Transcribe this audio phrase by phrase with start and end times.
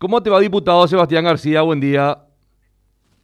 [0.00, 1.60] ¿Cómo te va, diputado Sebastián García?
[1.62, 2.16] Buen día.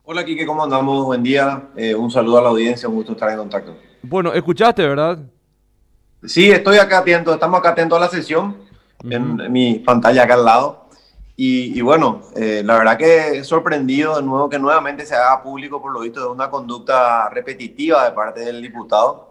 [0.02, 1.04] Hola, Quique, ¿cómo andamos?
[1.04, 1.68] Buen día.
[1.76, 3.76] Eh, un saludo a la audiencia, un gusto estar en contacto.
[4.02, 5.20] Bueno, escuchaste, ¿verdad?
[6.24, 8.56] Sí, estoy acá atento, estamos acá atentos a la sesión,
[9.08, 10.88] en, mi pantalla acá al lado.
[11.36, 15.92] Y, bueno, eh, la verdad que sorprendido de nuevo que nuevamente se haga público por
[15.92, 19.30] lo visto de una conducta repetitiva de parte del diputado.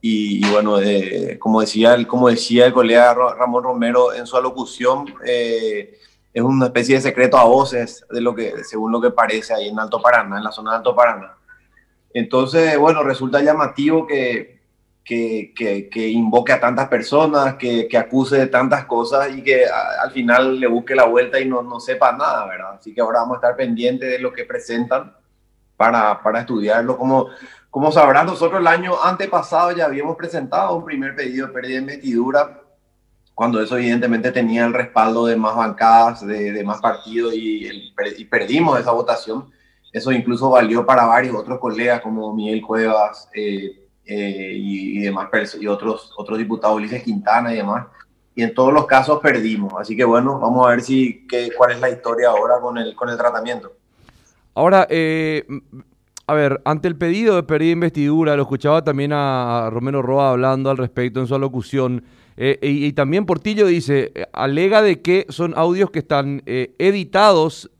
[0.00, 5.14] Y, bueno, eh, como, decía el, como decía el colega Ramón Romero en su alocución,
[5.24, 6.00] eh,
[6.34, 9.68] es una especie de secreto a voces de lo que, según lo que parece ahí
[9.68, 11.36] en Alto Paraná, en la zona de Alto Paraná.
[12.12, 14.60] Entonces, bueno, resulta llamativo que,
[15.04, 20.10] que, que, invoque a tantas personas, que, que, acuse de tantas cosas y que al
[20.10, 22.74] final le busque la vuelta y no, no sepa nada, ¿verdad?
[22.80, 25.14] Así que ahora vamos a estar pendientes de lo que presentan
[25.76, 26.96] para, para estudiarlo.
[26.96, 27.28] Como,
[27.70, 31.80] como sabrán, nosotros el año antepasado ya habíamos presentado un primer pedido de pérdida de
[31.82, 32.63] investidura
[33.34, 37.92] cuando eso evidentemente tenía el respaldo de más bancadas, de, más partidos y,
[38.30, 39.50] perdimos esa votación.
[39.92, 45.28] Eso incluso valió para varios otros colegas como Miguel Cuevas eh, eh, y, demás
[45.60, 47.86] y otros, otros diputados, Ulises Quintana y demás.
[48.36, 49.72] Y en todos los casos perdimos.
[49.78, 52.94] Así que bueno, vamos a ver si, qué, cuál es la historia ahora con el,
[52.94, 53.72] con el tratamiento.
[54.54, 55.44] Ahora, eh,
[56.26, 60.30] a ver, ante el pedido de pérdida de investidura, lo escuchaba también a Romero Roa
[60.30, 62.04] hablando al respecto en su alocución.
[62.36, 67.70] Eh, y, también Portillo dice, eh, alega de que son audios que están eh, editados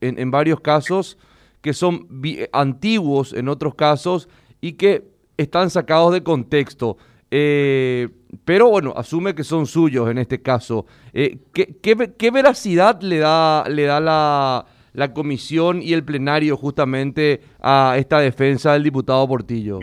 [0.00, 1.18] en, varios casos,
[1.60, 2.06] que son
[2.52, 4.28] antiguos en otros casos
[4.60, 5.04] y que
[5.36, 6.96] están sacados de contexto.
[7.28, 10.86] pero bueno, asume que son suyos en este caso.
[11.52, 18.20] ¿qué, veracidad le da, le da la, la comisión y el plenario justamente a esta
[18.20, 19.80] defensa del diputado Portillo?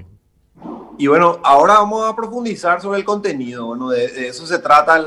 [0.98, 3.66] Y bueno, ahora vamos a profundizar sobre el contenido.
[3.68, 5.04] Bueno, de, eso se trata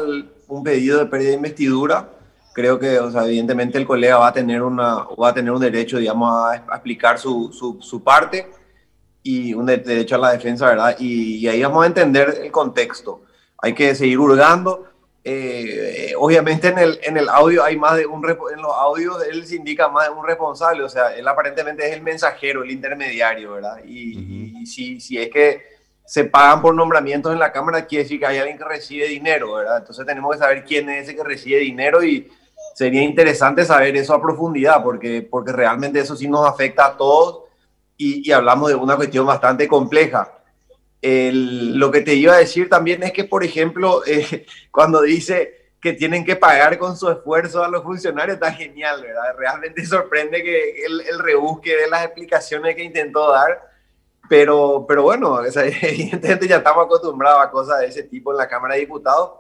[0.48, 2.08] un pedido de pérdida de investidura.
[2.52, 5.60] Creo que, o sea, evidentemente el colega va a tener, una, va a tener un
[5.60, 8.50] derecho, digamos, a, explicar su, su, su, parte
[9.22, 10.96] y un derecho a la defensa, ¿verdad?
[10.98, 13.22] Y, ahí vamos a entender el contexto.
[13.58, 14.84] Hay que seguir hurgando.
[15.24, 19.44] Eh, obviamente en el, en el audio hay más de un en los audios él
[19.44, 23.54] se indica más de un responsable, o sea, él aparentemente es el mensajero, el intermediario,
[23.54, 23.82] ¿verdad?
[23.84, 25.77] Y, y si, si es que
[26.08, 29.52] se pagan por nombramientos en la Cámara, quiere decir que hay alguien que recibe dinero,
[29.52, 29.76] ¿verdad?
[29.76, 32.32] Entonces tenemos que saber quién es ese que recibe dinero y
[32.74, 37.42] sería interesante saber eso a profundidad, porque, porque realmente eso sí nos afecta a todos
[37.98, 40.32] y, hablamos de una cuestión bastante compleja.
[41.02, 45.92] lo que te iba a decir también es que, por ejemplo, eh, cuando dice que
[45.92, 49.36] tienen que pagar con su esfuerzo a los funcionarios, está genial, ¿verdad?
[49.36, 53.67] Realmente sorprende que el, el rebusque de las explicaciones que intentó dar
[54.28, 55.40] pero, pero bueno,
[55.82, 59.30] evidentemente ya estamos acostumbrados a cosas de ese tipo en la Cámara de Diputados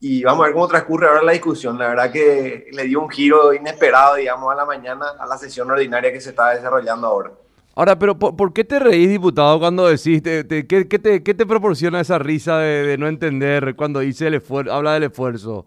[0.00, 1.76] y vamos a ver cómo transcurre ahora la discusión.
[1.78, 5.70] La verdad que le dio un giro inesperado, digamos, a la mañana, a la sesión
[5.70, 7.32] ordinaria que se está desarrollando ahora.
[7.74, 12.18] Ahora, pero ¿por, qué te reís, diputado, cuando decís, ¿qué, te, qué, te, proporciona esa
[12.18, 15.64] risa de, no entender cuando dice el esfuerzo, habla del esfuerzo?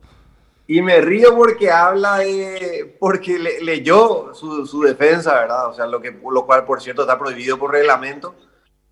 [0.67, 5.67] Y me río porque habla de, porque leyó su, su, defensa, ¿verdad?
[5.69, 8.35] O sea, lo, que, lo cual, por cierto, está prohibido por reglamento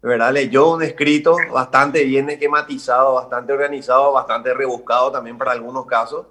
[0.01, 0.33] ¿verdad?
[0.33, 6.25] Leyó un escrito bastante bien esquematizado, bastante organizado, bastante rebuscado también para algunos casos.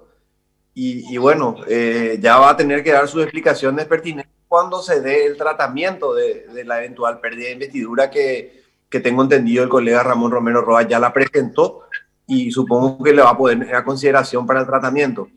[0.81, 5.25] Y, bueno, eh, ya va a tener que dar sus explicaciones pertinentes cuando se dé
[5.25, 10.31] el tratamiento de, la eventual pérdida de investidura que, que, tengo entendido el colega Ramón
[10.31, 11.81] Romero Roa ya la presentó
[12.25, 15.27] y supongo que le va a poder a consideración para el tratamiento.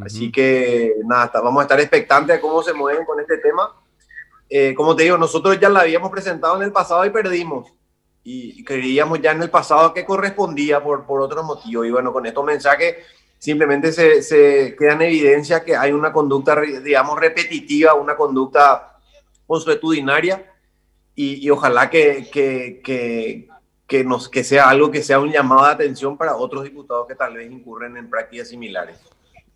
[0.00, 3.74] Así que nada, vamos a estar expectantes de cómo se mueven con este tema.
[4.48, 7.72] Eh, como te digo, nosotros ya la habíamos presentado en el pasado y perdimos
[8.24, 11.86] y creíamos ya en el pasado que correspondía por, por otros motivos.
[11.86, 12.96] Y bueno, con estos mensajes
[13.38, 18.98] simplemente se, se queda en evidencia que hay una conducta, digamos, repetitiva, una conducta
[19.46, 20.52] consuetudinaria
[21.14, 23.48] y, y ojalá que, que, que,
[23.86, 27.16] que, nos, que sea algo que sea un llamado de atención para otros diputados que
[27.16, 28.98] tal vez incurren en prácticas similares.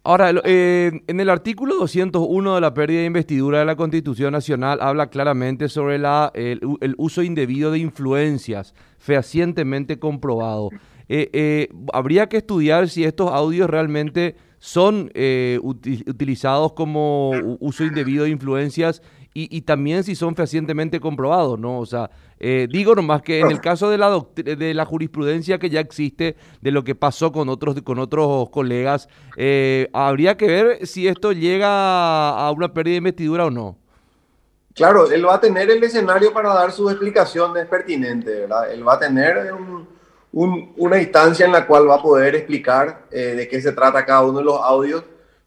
[0.06, 4.78] Ahora, eh, en el artículo 201 de la pérdida de investidura de la Constitución Nacional
[4.80, 6.60] habla claramente sobre la, el,
[6.96, 10.70] uso indebido de influencias, fehacientemente comprobado.
[11.08, 15.10] Eh, eh, habría que estudiar si estos audios realmente son
[15.60, 19.02] utilizados como uso indebido de influencias
[19.38, 21.78] y, también si son fehacientemente comprobados, ¿no?
[21.78, 22.10] O sea,
[22.40, 26.36] eh, digo nomás que en el caso de la, de la jurisprudencia que ya existe,
[26.62, 31.32] de lo que pasó con otros, con otros colegas, eh, habría que ver si esto
[31.32, 33.76] llega a una pérdida de investidura o no.
[34.74, 38.72] Claro, él va a tener el escenario para dar sus explicaciones pertinentes, ¿verdad?
[38.72, 39.52] Él va a tener
[40.32, 44.22] una instancia en la cual va a poder explicar eh, de qué se trata cada
[44.22, 45.04] uno de los audios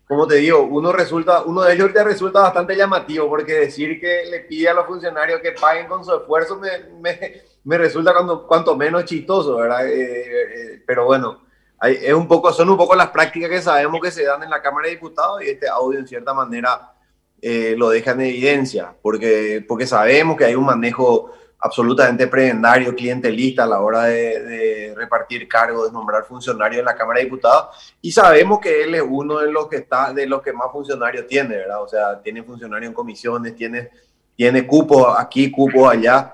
[0.10, 4.24] como te digo, uno, resulta, uno de ellos te resulta bastante llamativo porque decir que
[4.26, 8.48] le pide a los funcionarios que paguen con su esfuerzo me, me, me resulta cuando,
[8.48, 9.88] cuanto menos chistoso, ¿verdad?
[9.88, 11.44] Eh, eh, pero bueno,
[11.84, 14.64] es un poco, son un poco las prácticas que sabemos que se dan en la
[14.64, 16.92] Cámara de Diputados y este audio en cierta manera
[17.40, 23.64] eh, lo deja en evidencia, porque, porque sabemos que hay un manejo absolutamente prebendario, clientelista
[23.64, 28.12] a la hora de, repartir cargos, de nombrar funcionarios en la Cámara de Diputados, y
[28.12, 31.58] sabemos que él es uno de los que está, de los que más funcionarios tiene,
[31.58, 31.82] ¿verdad?
[31.84, 33.90] O sea, tiene funcionarios en comisiones, tiene,
[34.36, 36.34] tiene cupos aquí, cupos allá.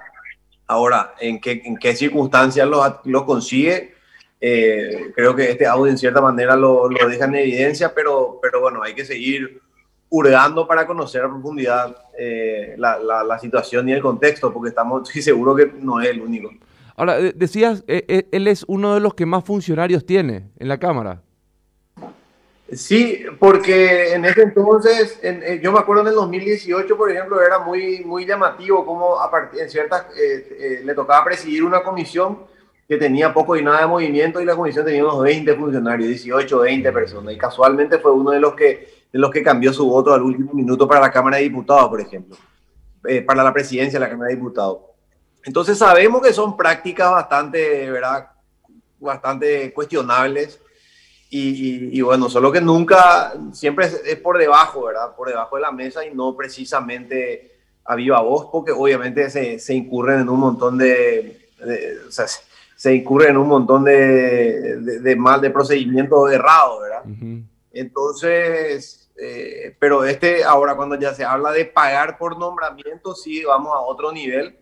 [0.67, 3.95] Ahora, ¿en qué, en qué circunstancias lo, lo consigue?
[4.41, 8.61] Eh, creo que este audio en cierta manera lo, lo deja en evidencia, pero, pero
[8.61, 9.61] bueno, hay que seguir
[10.09, 15.57] hurgando para conocer a profundidad eh, la, la, situación y el contexto, porque estamos seguros
[15.57, 16.51] que no es el único.
[16.95, 20.77] Ahora, decías, eh, eh, él es uno de los que más funcionarios tiene en la
[20.77, 21.21] Cámara.
[22.71, 25.19] Sí, porque en ese entonces,
[25.61, 29.61] yo me acuerdo en el 2018, por ejemplo, era muy, muy llamativo como a partir,
[29.61, 30.07] en ciertas,
[30.83, 32.39] le tocaba presidir una comisión
[32.87, 36.59] que tenía poco y nada de movimiento y la comisión tenía unos 20 funcionarios, 18,
[36.59, 37.33] 20 personas.
[37.33, 40.51] Y casualmente fue uno de los que de los que cambió su voto al último
[40.51, 42.35] minuto para la Cámara de Diputados, por ejemplo,
[43.07, 44.79] eh, para la presidencia de la Cámara de Diputados.
[45.45, 48.27] Entonces sabemos que son prácticas bastante, ¿verdad?
[48.99, 50.59] Bastante cuestionables
[51.29, 55.15] y, bueno, solo que nunca, siempre es, por debajo, ¿verdad?
[55.15, 57.53] Por debajo de la mesa y no precisamente
[57.85, 61.51] a viva voz, porque obviamente se, se incurren en un montón de,
[62.05, 62.25] o sea,
[62.75, 67.03] se incurren en un montón de, de, mal, de procedimientos errados, ¿verdad?
[67.71, 73.73] Entonces, eh, pero este, ahora cuando ya se habla de pagar por nombramiento, sí vamos
[73.73, 74.57] a otro nivel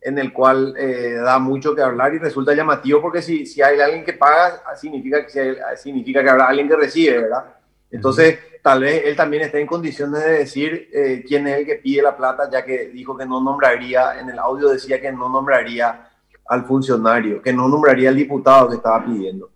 [0.00, 3.80] en el cual eh, da mucho que hablar y resulta llamativo porque si, si hay
[3.80, 7.44] alguien que paga, significa que, significa que habrá alguien que recibe, ¿verdad?
[7.90, 11.76] Entonces, tal vez él también esté en condiciones de decir eh, quién es el que
[11.76, 15.28] pide la plata, ya que dijo que no nombraría, en el audio decía que no
[15.28, 16.10] nombraría
[16.46, 19.50] al funcionario, que no nombraría al diputado que estaba pidiendo.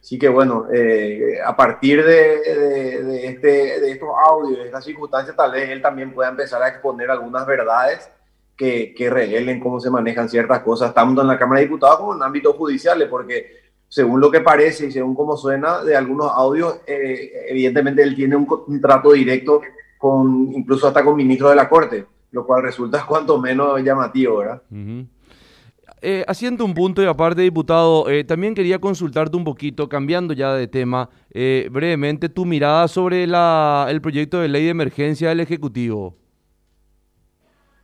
[0.00, 2.38] Así que bueno, eh, a partir de,
[3.02, 6.68] de, este, de estos audios, de estas circunstancias, tal vez él también pueda empezar a
[6.68, 8.08] exponer algunas verdades
[8.56, 12.14] que, que revelen cómo se manejan ciertas cosas, tanto en la Cámara de Diputados como
[12.14, 13.58] en ámbitos judiciales, porque
[13.88, 18.36] según lo que parece y según cómo suena de algunos audios, eh, evidentemente él tiene
[18.36, 19.62] un, trato directo
[19.96, 24.62] con, incluso hasta con ministros de la Corte, lo cual resulta cuanto menos llamativo, ¿verdad?
[26.00, 30.54] Eh, haciendo un punto y aparte, diputado, eh, también quería consultarte un poquito, cambiando ya
[30.54, 36.16] de tema, eh, brevemente tu mirada sobre el proyecto de ley de emergencia del Ejecutivo.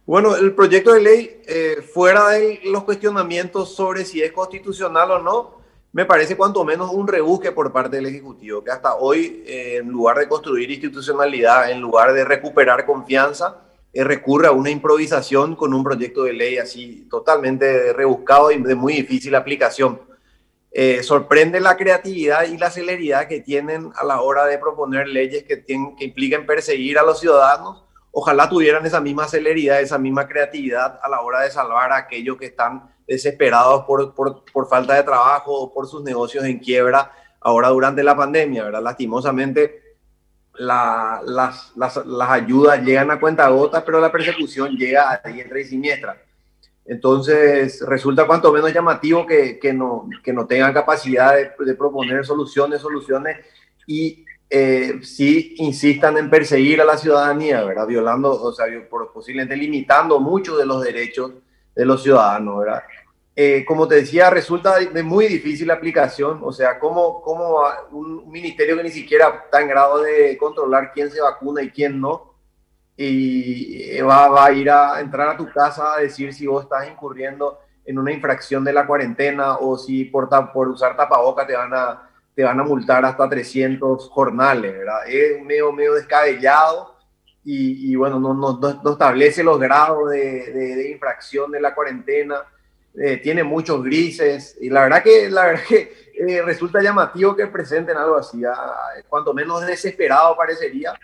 [0.07, 5.19] Bueno, el proyecto de ley, eh, fuera de los cuestionamientos sobre si es constitucional o
[5.19, 5.61] no,
[5.93, 10.19] me parece cuanto menos un rebusque por parte del Ejecutivo, que hasta hoy, en lugar
[10.19, 13.64] de construir institucionalidad, en lugar de recuperar confianza,
[14.03, 18.95] recurre a una improvisación con un proyecto de ley así totalmente rebuscado y de muy
[18.95, 20.01] difícil aplicación.
[20.73, 25.45] Eh, sorprende la creatividad y la celeridad que tienen a la hora de proponer leyes
[25.45, 27.85] que, tienen, que impliquen perseguir a los ciudadanos.
[28.11, 32.37] Ojalá tuvieran esa misma celeridad, esa misma creatividad a la hora de salvar a aquellos
[32.39, 37.13] que están desesperados por, por, por falta de trabajo o por sus negocios en quiebra
[37.41, 38.83] ahora durante la pandemia, ¿verdad?
[38.83, 39.84] Lastimosamente,
[40.57, 45.61] la, las, las, las, ayudas llegan a cuenta gota, pero la persecución llega a diestra
[45.61, 46.17] y siniestra.
[46.87, 52.83] Entonces, resulta cuanto menos llamativo que, que no, que no tengan capacidad de, proponer soluciones,
[52.83, 53.39] soluciones
[53.87, 57.87] y eh, sí insistan en perseguir a la ciudadanía, ¿verdad?
[57.87, 61.33] Violando, o sea, por, posiblemente limitando muchos de los derechos
[61.75, 62.83] de los ciudadanos, ¿verdad?
[63.37, 66.41] Eh, como te decía, resulta de muy difícil la aplicación.
[66.43, 67.59] O sea, como, como
[67.91, 72.01] un ministerio que ni siquiera está en grado de controlar quién se vacuna y quién
[72.01, 72.35] no,
[72.97, 76.89] y va, va, a ir a entrar a tu casa a decir si vos estás
[76.89, 81.75] incurriendo en una infracción de la cuarentena o si por, por usar tapaboca te van,
[81.75, 85.09] a, te van a multar hasta 300 jornales, ¿verdad?
[85.09, 86.95] Es medio, medio descabellado
[87.43, 91.75] y, y bueno, no, no, no, establece los grados de, de, de infracción de la
[91.75, 92.37] cuarentena
[92.97, 97.49] eh, tiene muchos grises y la verdad que, la verdad que eh, resulta llamativo que
[97.49, 98.41] presenten algo así,
[99.09, 100.95] cuanto menos desesperado parecería.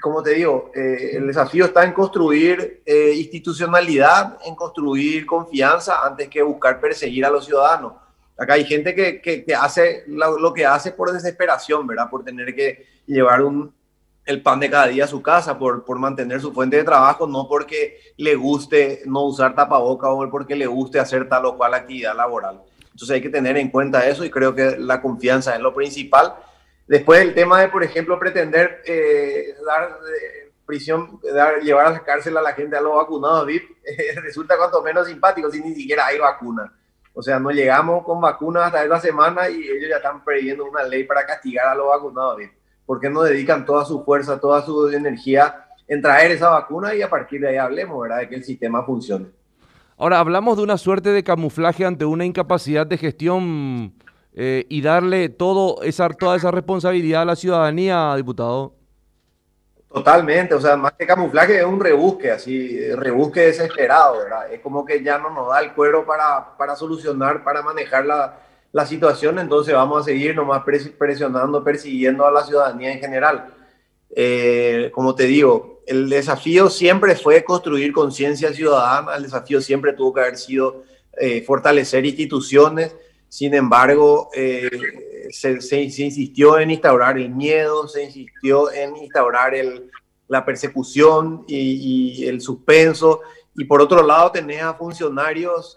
[0.00, 6.40] Como te digo, eh, el desafío está en construir institucionalidad, en construir confianza antes que
[6.40, 7.94] buscar perseguir a los ciudadanos.
[8.38, 12.08] Acá hay gente que, que, que hace lo, lo, que hace por desesperación, ¿verdad?
[12.08, 13.74] Por tener que llevar un,
[14.28, 17.26] el pan de cada día a su casa, por, por mantener su fuente de trabajo,
[17.26, 21.72] no porque le guste no usar tapaboca o porque le guste hacer tal o cual
[21.72, 22.60] actividad laboral.
[22.82, 26.34] Entonces hay que tener en cuenta eso y creo que la confianza es lo principal.
[26.86, 31.18] Después el tema de, por ejemplo, pretender eh, dar eh, prisión,
[31.62, 33.78] llevar a la cárcel a la gente a los vacunados VIP,
[34.22, 36.70] resulta cuanto menos simpático si ni siquiera hay vacuna.
[37.14, 40.82] O sea, no llegamos con vacunas hasta esta semana y ellos ya están previendo una
[40.82, 42.42] ley para castigar a los vacunados.
[42.88, 47.02] ¿Por qué no dedican toda su fuerza, toda su energía en traer esa vacuna y
[47.02, 49.26] a partir de ahí hablemos, ¿verdad?, de que el sistema funcione.
[49.98, 53.92] Ahora, hablamos de una suerte de camuflaje ante una incapacidad de gestión
[54.32, 58.72] eh, y darle todo esa, toda esa responsabilidad a la ciudadanía, diputado.
[59.92, 64.50] Totalmente, o sea, más que camuflaje es un rebusque, así, rebusque desesperado, ¿verdad?
[64.50, 68.38] Es como que ya no nos da el cuero para, para solucionar, para manejar la,
[68.72, 70.62] la situación, entonces vamos a seguir nomás
[70.98, 73.54] presionando, persiguiendo a la ciudadanía en general.
[74.10, 80.14] Eh, como te digo, el desafío siempre fue construir conciencia ciudadana, el desafío siempre tuvo
[80.14, 80.84] que haber sido
[81.18, 82.94] eh, fortalecer instituciones,
[83.28, 84.70] sin embargo, eh,
[85.30, 89.90] se, se, insistió en instaurar el miedo, se insistió en instaurar el,
[90.28, 93.20] la persecución y, y, el suspenso,
[93.58, 95.76] y por otro lado tenés a funcionarios,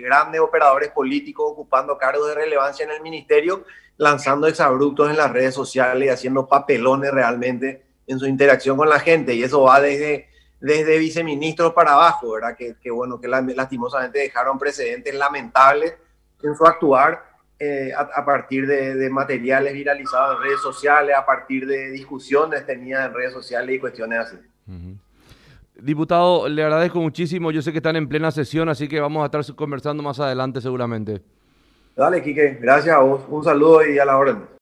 [0.00, 3.64] grandes operadores políticos ocupando cargos de relevancia en el ministerio,
[3.96, 9.00] lanzando exabruptos en las redes sociales y haciendo papelones realmente en su interacción con la
[9.00, 9.34] gente.
[9.34, 10.28] Y eso va desde,
[10.60, 12.56] desde viceministros para abajo, ¿verdad?
[12.56, 15.94] Que, que bueno, que lastimosamente dejaron precedentes lamentables
[16.40, 17.24] en su actuar
[17.58, 22.64] eh, a, a, partir de, de, materiales viralizados en redes sociales, a partir de discusiones
[22.64, 24.36] tenidas en redes sociales y cuestiones así.
[24.68, 24.98] Uh -huh.
[25.80, 27.52] Diputado, le agradezco muchísimo.
[27.52, 30.60] Yo sé que están en plena sesión, así que vamos a estar conversando más adelante
[30.60, 31.22] seguramente.
[31.96, 32.96] Dale, Quique, gracias.
[33.28, 34.48] Un saludo y a la orden.